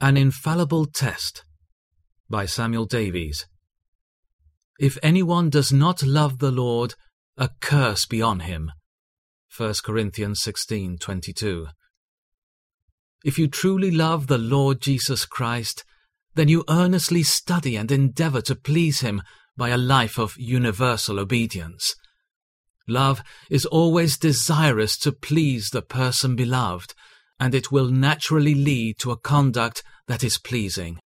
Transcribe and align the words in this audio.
An 0.00 0.16
Infallible 0.16 0.86
Test 0.86 1.44
by 2.30 2.46
Samuel 2.46 2.84
Davies. 2.84 3.46
If 4.78 4.96
anyone 5.02 5.50
does 5.50 5.72
not 5.72 6.04
love 6.04 6.38
the 6.38 6.52
Lord, 6.52 6.94
a 7.36 7.50
curse 7.60 8.06
be 8.06 8.22
on 8.22 8.40
him. 8.40 8.70
1 9.56 9.82
Corinthians 9.82 10.40
16:22. 10.40 11.66
If 13.24 13.40
you 13.40 13.48
truly 13.48 13.90
love 13.90 14.28
the 14.28 14.38
Lord 14.38 14.80
Jesus 14.80 15.24
Christ, 15.24 15.84
then 16.36 16.46
you 16.46 16.62
earnestly 16.68 17.24
study 17.24 17.74
and 17.74 17.90
endeavor 17.90 18.42
to 18.42 18.54
please 18.54 19.00
him 19.00 19.20
by 19.56 19.70
a 19.70 19.76
life 19.76 20.16
of 20.16 20.38
universal 20.38 21.18
obedience. 21.18 21.96
Love 22.86 23.20
is 23.50 23.66
always 23.66 24.16
desirous 24.16 24.96
to 24.98 25.10
please 25.10 25.70
the 25.70 25.82
person 25.82 26.36
beloved 26.36 26.94
and 27.40 27.54
it 27.54 27.70
will 27.70 27.88
naturally 27.88 28.54
lead 28.54 28.98
to 28.98 29.10
a 29.10 29.16
conduct 29.16 29.82
that 30.06 30.24
is 30.24 30.38
pleasing. 30.38 30.98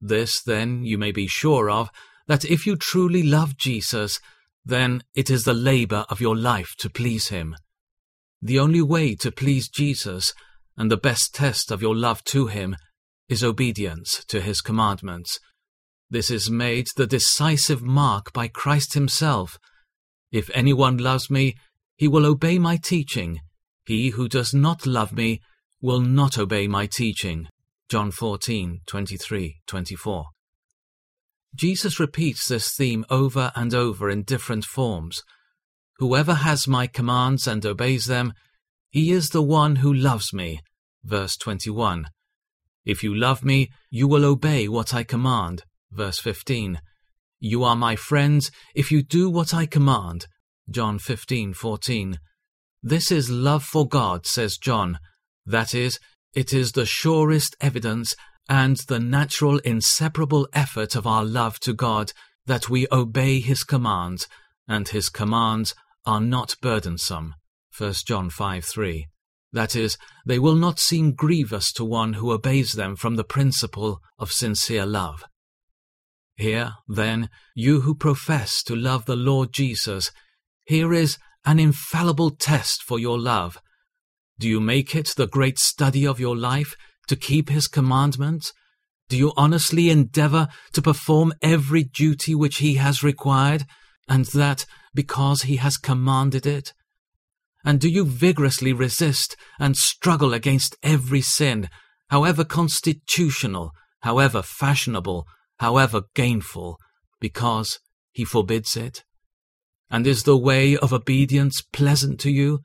This, 0.00 0.42
then, 0.42 0.84
you 0.84 0.98
may 0.98 1.12
be 1.12 1.26
sure 1.26 1.70
of, 1.70 1.90
that 2.26 2.44
if 2.44 2.66
you 2.66 2.76
truly 2.76 3.22
love 3.22 3.56
Jesus, 3.56 4.20
then 4.64 5.02
it 5.14 5.30
is 5.30 5.44
the 5.44 5.54
labor 5.54 6.04
of 6.10 6.20
your 6.20 6.36
life 6.36 6.74
to 6.78 6.90
please 6.90 7.28
him. 7.28 7.56
The 8.42 8.58
only 8.58 8.82
way 8.82 9.14
to 9.16 9.32
please 9.32 9.68
Jesus, 9.68 10.34
and 10.76 10.90
the 10.90 10.96
best 10.96 11.34
test 11.34 11.70
of 11.70 11.82
your 11.82 11.96
love 11.96 12.22
to 12.24 12.46
him, 12.46 12.76
is 13.28 13.42
obedience 13.42 14.24
to 14.28 14.40
his 14.40 14.60
commandments. 14.60 15.40
This 16.10 16.30
is 16.30 16.50
made 16.50 16.86
the 16.96 17.06
decisive 17.06 17.82
mark 17.82 18.32
by 18.32 18.48
Christ 18.48 18.94
himself. 18.94 19.58
If 20.30 20.50
anyone 20.54 20.98
loves 20.98 21.30
me, 21.30 21.56
he 21.96 22.08
will 22.08 22.24
obey 22.24 22.58
my 22.58 22.76
teaching. 22.76 23.40
He 23.84 24.10
who 24.10 24.28
does 24.28 24.54
not 24.54 24.86
love 24.86 25.12
me 25.12 25.40
will 25.80 26.00
not 26.00 26.38
obey 26.38 26.66
my 26.66 26.86
teaching. 26.86 27.48
John 27.88 28.10
14, 28.10 28.80
23, 28.86 29.60
24. 29.66 30.26
Jesus 31.54 31.98
repeats 31.98 32.48
this 32.48 32.74
theme 32.76 33.04
over 33.08 33.50
and 33.54 33.74
over 33.74 34.10
in 34.10 34.22
different 34.22 34.64
forms. 34.64 35.22
Whoever 35.98 36.34
has 36.34 36.68
my 36.68 36.86
commands 36.86 37.46
and 37.46 37.64
obeys 37.64 38.06
them, 38.06 38.32
he 38.90 39.10
is 39.10 39.30
the 39.30 39.42
one 39.42 39.76
who 39.76 39.92
loves 39.92 40.32
me. 40.32 40.60
Verse 41.04 41.36
21. 41.36 42.06
If 42.84 43.02
you 43.02 43.14
love 43.14 43.44
me, 43.44 43.70
you 43.90 44.06
will 44.06 44.24
obey 44.24 44.68
what 44.68 44.94
I 44.94 45.04
command. 45.04 45.62
Verse 45.90 46.18
15. 46.20 46.80
You 47.40 47.64
are 47.64 47.76
my 47.76 47.96
friends 47.96 48.50
if 48.74 48.90
you 48.90 49.02
do 49.02 49.30
what 49.30 49.54
I 49.54 49.66
command. 49.66 50.26
John 50.70 50.98
15:14. 50.98 52.18
This 52.82 53.10
is 53.10 53.30
love 53.30 53.64
for 53.64 53.86
God, 53.86 54.26
says 54.26 54.56
John, 54.56 54.98
that 55.48 55.74
is, 55.74 55.98
it 56.34 56.52
is 56.52 56.72
the 56.72 56.86
surest 56.86 57.56
evidence 57.60 58.14
and 58.48 58.76
the 58.88 58.98
natural 59.00 59.58
inseparable 59.58 60.48
effort 60.52 60.94
of 60.94 61.06
our 61.06 61.24
love 61.24 61.58
to 61.60 61.72
God 61.72 62.12
that 62.46 62.68
we 62.68 62.86
obey 62.90 63.40
His 63.40 63.62
commands, 63.62 64.26
and 64.66 64.88
His 64.88 65.08
commands 65.08 65.74
are 66.06 66.20
not 66.20 66.56
burdensome. 66.62 67.34
1 67.76 67.92
John 68.06 68.30
5 68.30 68.64
3. 68.64 69.08
That 69.52 69.74
is, 69.74 69.96
they 70.26 70.38
will 70.38 70.54
not 70.54 70.78
seem 70.78 71.14
grievous 71.14 71.72
to 71.72 71.84
one 71.84 72.14
who 72.14 72.32
obeys 72.32 72.72
them 72.72 72.96
from 72.96 73.16
the 73.16 73.24
principle 73.24 74.00
of 74.18 74.32
sincere 74.32 74.84
love. 74.84 75.24
Here, 76.36 76.74
then, 76.86 77.30
you 77.54 77.82
who 77.82 77.94
profess 77.94 78.62
to 78.64 78.76
love 78.76 79.06
the 79.06 79.16
Lord 79.16 79.52
Jesus, 79.52 80.12
here 80.66 80.92
is 80.92 81.18
an 81.44 81.58
infallible 81.58 82.30
test 82.30 82.82
for 82.82 82.98
your 82.98 83.18
love 83.18 83.58
do 84.38 84.48
you 84.48 84.60
make 84.60 84.94
it 84.94 85.14
the 85.16 85.26
great 85.26 85.58
study 85.58 86.06
of 86.06 86.20
your 86.20 86.36
life 86.36 86.76
to 87.08 87.16
keep 87.16 87.48
his 87.48 87.66
commandments? 87.66 88.52
Do 89.08 89.16
you 89.16 89.32
honestly 89.36 89.90
endeavor 89.90 90.48
to 90.74 90.82
perform 90.82 91.32
every 91.42 91.82
duty 91.82 92.34
which 92.34 92.58
he 92.58 92.74
has 92.74 93.02
required, 93.02 93.64
and 94.08 94.26
that 94.26 94.66
because 94.94 95.42
he 95.42 95.56
has 95.56 95.76
commanded 95.76 96.46
it? 96.46 96.72
And 97.64 97.80
do 97.80 97.88
you 97.88 98.04
vigorously 98.04 98.72
resist 98.72 99.36
and 99.58 99.76
struggle 99.76 100.32
against 100.32 100.76
every 100.82 101.20
sin, 101.20 101.68
however 102.10 102.44
constitutional, 102.44 103.72
however 104.02 104.42
fashionable, 104.42 105.26
however 105.58 106.02
gainful, 106.14 106.78
because 107.20 107.80
he 108.12 108.24
forbids 108.24 108.76
it? 108.76 109.04
And 109.90 110.06
is 110.06 110.22
the 110.22 110.36
way 110.36 110.76
of 110.76 110.92
obedience 110.92 111.62
pleasant 111.72 112.20
to 112.20 112.30
you? 112.30 112.60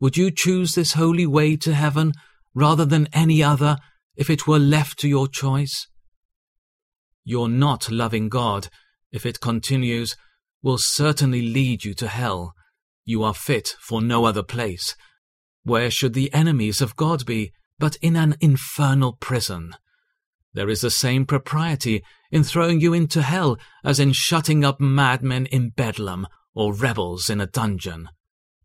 Would 0.00 0.16
you 0.16 0.30
choose 0.30 0.74
this 0.74 0.94
holy 0.94 1.26
way 1.26 1.56
to 1.56 1.74
heaven 1.74 2.14
rather 2.54 2.84
than 2.84 3.08
any 3.12 3.42
other 3.42 3.76
if 4.16 4.30
it 4.30 4.46
were 4.46 4.58
left 4.58 4.98
to 5.00 5.08
your 5.08 5.28
choice? 5.28 5.86
Your 7.24 7.48
not 7.48 7.90
loving 7.90 8.28
God, 8.28 8.68
if 9.12 9.26
it 9.26 9.40
continues, 9.40 10.16
will 10.62 10.78
certainly 10.78 11.42
lead 11.42 11.84
you 11.84 11.94
to 11.94 12.08
hell. 12.08 12.54
You 13.04 13.22
are 13.22 13.34
fit 13.34 13.76
for 13.80 14.00
no 14.00 14.24
other 14.24 14.42
place. 14.42 14.96
Where 15.64 15.90
should 15.90 16.14
the 16.14 16.32
enemies 16.32 16.80
of 16.80 16.96
God 16.96 17.26
be 17.26 17.52
but 17.78 17.96
in 17.96 18.16
an 18.16 18.36
infernal 18.40 19.12
prison? 19.12 19.74
There 20.54 20.70
is 20.70 20.80
the 20.80 20.90
same 20.90 21.26
propriety 21.26 22.02
in 22.30 22.42
throwing 22.42 22.80
you 22.80 22.92
into 22.94 23.22
hell 23.22 23.58
as 23.84 24.00
in 24.00 24.12
shutting 24.12 24.64
up 24.64 24.80
madmen 24.80 25.46
in 25.46 25.70
Bedlam 25.70 26.26
or 26.54 26.74
rebels 26.74 27.30
in 27.30 27.40
a 27.40 27.46
dungeon. 27.46 28.08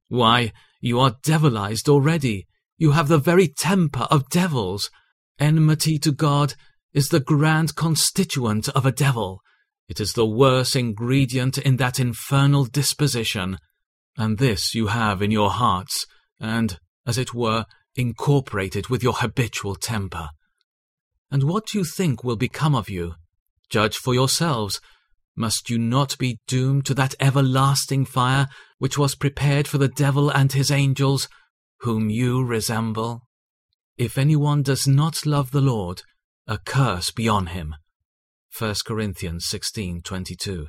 Why, 0.07 0.52
you 0.85 1.00
are 1.00 1.16
devilized 1.23 1.90
already. 1.90 2.46
You 2.78 2.91
have 2.91 3.07
the 3.07 3.18
very 3.18 3.47
temper 3.47 4.07
of 4.12 4.29
devils. 4.29 4.91
Enmity 5.40 5.97
to 5.97 6.12
God 6.12 6.53
is 6.94 7.09
the 7.09 7.19
grand 7.19 7.73
constituent 7.73 8.69
of 8.69 8.85
a 8.85 8.91
devil. 8.91 9.41
It 9.90 10.00
is 10.00 10.13
the 10.13 10.28
worst 10.28 10.75
ingredient 10.75 11.57
in 11.57 11.78
that 11.78 12.00
infernal 12.00 12.66
disposition. 12.66 13.57
And 14.16 14.38
this 14.38 14.75
you 14.75 14.85
have 14.85 15.23
in 15.23 15.31
your 15.31 15.50
hearts, 15.50 16.06
and, 16.40 16.78
as 17.03 17.17
it 17.17 17.34
were, 17.34 17.66
incorporated 17.96 18.88
with 18.88 19.02
your 19.02 19.13
habitual 19.13 19.73
temper. 19.73 20.29
And 21.31 21.46
what 21.46 21.66
do 21.66 21.79
you 21.79 21.84
think 21.84 22.23
will 22.23 22.35
become 22.35 22.75
of 22.75 22.91
you? 22.91 23.16
Judge 23.72 23.97
for 23.97 24.13
yourselves. 24.13 24.79
Must 25.35 25.69
you 25.69 25.78
not 25.78 26.18
be 26.18 26.40
doomed 26.47 26.85
to 26.85 26.94
that 26.94 27.16
everlasting 27.19 28.06
fire 28.06 28.47
which 28.78 28.97
was 28.97 29.16
prepared 29.16 29.68
for 29.68 29.78
the 29.78 29.88
devil 29.88 30.29
and 30.29 30.51
his 30.51 30.72
angels, 30.72 31.28
whom 31.81 32.09
you 32.09 32.44
resemble? 32.44 33.28
If 33.97 34.18
anyone 34.18 34.63
does 34.63 34.88
not 34.88 35.25
love 35.25 35.51
the 35.51 35.62
Lord, 35.62 36.03
a 36.47 36.57
curse 36.57 37.12
be 37.12 37.28
on 37.28 37.47
him. 37.47 37.75
1 38.57 38.75
Corinthians 38.85 39.46
16:22 39.46 40.68